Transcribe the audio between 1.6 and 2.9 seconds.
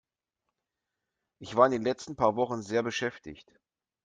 in den letzten paar Wochen sehr